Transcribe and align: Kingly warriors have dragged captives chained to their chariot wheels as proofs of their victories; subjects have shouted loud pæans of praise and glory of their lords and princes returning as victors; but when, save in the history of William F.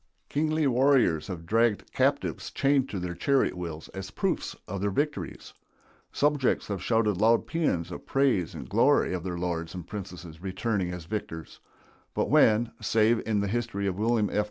Kingly 0.29 0.65
warriors 0.65 1.27
have 1.27 1.45
dragged 1.45 1.91
captives 1.93 2.49
chained 2.49 2.89
to 2.89 2.97
their 2.99 3.13
chariot 3.13 3.55
wheels 3.55 3.87
as 3.89 4.09
proofs 4.09 4.55
of 4.67 4.81
their 4.81 4.89
victories; 4.89 5.53
subjects 6.11 6.65
have 6.69 6.81
shouted 6.81 7.17
loud 7.21 7.45
pæans 7.45 7.91
of 7.91 8.07
praise 8.07 8.55
and 8.55 8.67
glory 8.67 9.13
of 9.13 9.23
their 9.23 9.37
lords 9.37 9.75
and 9.75 9.85
princes 9.85 10.41
returning 10.41 10.91
as 10.91 11.05
victors; 11.05 11.59
but 12.15 12.31
when, 12.31 12.71
save 12.81 13.21
in 13.27 13.41
the 13.41 13.47
history 13.47 13.85
of 13.85 13.95
William 13.99 14.27
F. 14.31 14.39